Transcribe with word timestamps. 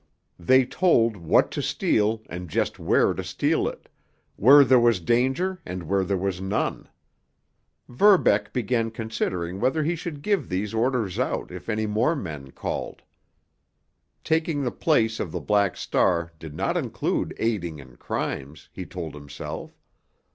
They 0.39 0.65
told 0.65 1.15
what 1.15 1.51
to 1.51 1.61
steal 1.61 2.23
and 2.27 2.49
just 2.49 2.79
where 2.79 3.13
to 3.13 3.23
steal 3.23 3.67
it, 3.67 3.87
where 4.35 4.63
there 4.63 4.79
was 4.79 4.99
danger 4.99 5.61
and 5.63 5.83
where 5.83 6.03
there 6.03 6.17
was 6.17 6.41
none. 6.41 6.89
Verbeck 7.87 8.51
began 8.51 8.89
considering 8.89 9.59
whether 9.59 9.83
he 9.83 9.95
should 9.95 10.23
give 10.23 10.49
these 10.49 10.73
orders 10.73 11.19
out 11.19 11.51
if 11.51 11.69
any 11.69 11.85
more 11.85 12.15
men 12.15 12.49
called. 12.49 13.03
Taking 14.23 14.63
the 14.63 14.71
place 14.71 15.19
of 15.19 15.31
the 15.31 15.39
Black 15.39 15.77
Star 15.77 16.31
did 16.39 16.55
not 16.55 16.75
include 16.77 17.35
aiding 17.37 17.77
in 17.77 17.95
crimes, 17.97 18.69
he 18.73 18.87
told 18.87 19.13
himself. 19.13 19.77